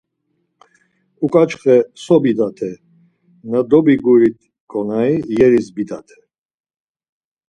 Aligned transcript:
Ok̆açxe 1.23 1.75
so 2.03 2.15
bidate, 2.23 2.71
na 3.49 3.59
dobigurit 3.69 4.39
k̆onari 4.69 5.17
yeriz 5.37 5.67
bidate. 5.75 6.17